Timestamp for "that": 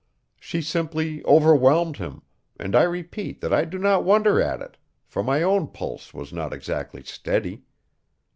3.41-3.53